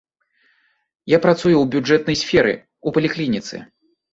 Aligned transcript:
Я 1.15 1.19
працую 1.27 1.53
ў 1.57 1.61
бюджэтнай 1.75 2.17
сферы, 2.23 2.57
у 2.89 2.95
паліклініцы. 2.97 3.55